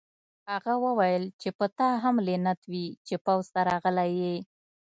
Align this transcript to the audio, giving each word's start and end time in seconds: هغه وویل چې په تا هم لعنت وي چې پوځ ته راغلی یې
هغه 0.51 0.73
وویل 0.85 1.23
چې 1.41 1.49
په 1.57 1.65
تا 1.77 1.89
هم 2.03 2.15
لعنت 2.27 2.59
وي 2.71 2.85
چې 3.07 3.15
پوځ 3.25 3.45
ته 3.53 3.59
راغلی 3.69 4.11
یې 4.23 4.37